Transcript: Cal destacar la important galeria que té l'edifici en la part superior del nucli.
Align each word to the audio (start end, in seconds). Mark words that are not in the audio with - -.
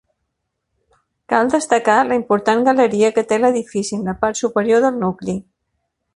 Cal 1.33 1.51
destacar 1.55 1.97
la 2.11 2.17
important 2.21 2.65
galeria 2.69 3.13
que 3.19 3.25
té 3.33 3.39
l'edifici 3.43 3.97
en 4.01 4.09
la 4.13 4.17
part 4.25 4.41
superior 4.43 4.83
del 4.89 4.99
nucli. 5.05 5.39